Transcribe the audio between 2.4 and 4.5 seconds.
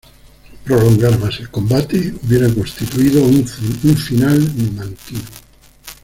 constituido un final